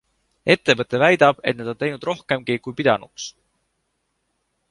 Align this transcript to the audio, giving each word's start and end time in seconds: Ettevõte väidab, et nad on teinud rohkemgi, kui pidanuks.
Ettevõte 0.53 1.01
väidab, 1.03 1.43
et 1.51 1.59
nad 1.59 1.69
on 1.73 1.77
teinud 1.83 2.09
rohkemgi, 2.09 2.57
kui 2.67 2.77
pidanuks. 2.79 3.29